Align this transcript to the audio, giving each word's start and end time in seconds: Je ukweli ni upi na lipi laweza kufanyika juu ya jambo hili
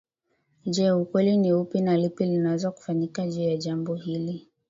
Je 0.65 0.91
ukweli 0.91 1.37
ni 1.37 1.53
upi 1.53 1.81
na 1.81 1.97
lipi 1.97 2.25
laweza 2.25 2.71
kufanyika 2.71 3.27
juu 3.27 3.41
ya 3.41 3.57
jambo 3.57 3.95
hili 3.95 4.49